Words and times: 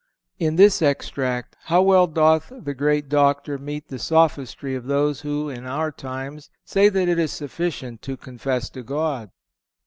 (450) 0.39 0.47
In 0.47 0.55
this 0.55 0.81
extract 0.81 1.55
how 1.65 1.83
well 1.83 2.07
doth 2.07 2.51
the 2.59 2.73
great 2.73 3.07
Doctor 3.07 3.59
meet 3.59 3.87
the 3.89 3.99
sophistry 3.99 4.73
of 4.73 4.87
those 4.87 5.21
who, 5.21 5.47
in 5.47 5.67
our 5.67 5.91
times, 5.91 6.49
say 6.65 6.89
that 6.89 7.07
it 7.07 7.19
is 7.19 7.31
sufficient 7.31 8.01
to 8.01 8.17
confess 8.17 8.71
to 8.71 8.81
God! 8.81 9.29